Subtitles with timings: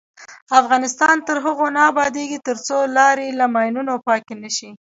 [0.59, 4.69] افغانستان تر هغو نه ابادیږي، ترڅو لارې له ماینونو پاکې نشي.